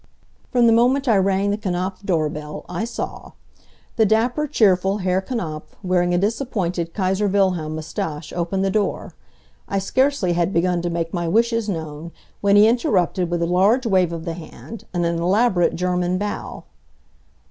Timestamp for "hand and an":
14.33-15.19